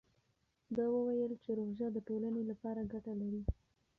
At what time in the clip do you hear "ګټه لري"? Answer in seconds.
2.93-3.41